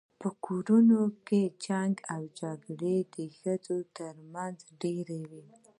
په 0.21 0.29
کورونو 0.45 0.99
کي 1.27 1.41
جنګ 1.65 1.93
او 2.13 2.21
جګړه 2.39 2.95
د 3.15 3.17
ښځو 3.37 3.77
تر 3.97 4.13
منځ 4.33 4.57
ډیره 4.81 5.17
وي 5.29 5.43